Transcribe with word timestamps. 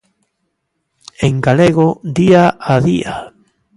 En 1.27 1.35
galego 1.45 1.87
día 2.17 2.43
a 2.73 2.79
día. 2.87 3.15